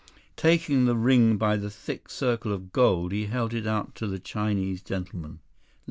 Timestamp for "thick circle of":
1.69-2.71